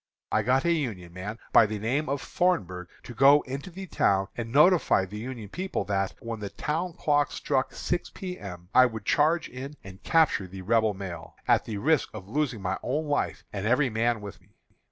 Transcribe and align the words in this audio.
I 0.31 0.41
got 0.41 0.65
a 0.65 0.71
Union 0.71 1.13
man, 1.13 1.37
by 1.53 1.67
the 1.67 1.77
name 1.77 2.09
of 2.09 2.23
Thornburgh, 2.23 2.87
to 3.03 3.13
go 3.13 3.41
into 3.41 3.69
the 3.69 3.85
town 3.85 4.29
and 4.35 4.51
notify 4.51 5.05
the 5.05 5.19
Union 5.19 5.47
people 5.49 5.83
that, 5.83 6.15
when 6.19 6.39
the 6.39 6.49
town 6.49 6.93
clock 6.93 7.31
struck 7.31 7.75
six 7.75 8.09
P. 8.09 8.39
M., 8.39 8.69
I 8.73 8.87
would 8.87 9.05
charge 9.05 9.47
in 9.47 9.77
and 9.83 10.01
capture 10.01 10.47
the 10.47 10.63
Rebel 10.63 10.95
mail, 10.95 11.35
at 11.47 11.65
the 11.65 11.77
risk 11.77 12.09
of 12.15 12.27
losing 12.27 12.63
my 12.63 12.79
own 12.81 13.05
life 13.05 13.43
and 13.53 13.67
every 13.67 13.91
man 13.91 14.21
with 14.21 14.41
me. 14.41 14.55